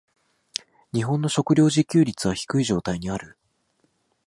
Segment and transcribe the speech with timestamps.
[0.95, 3.37] 日本の食糧自給率は低い状態にある。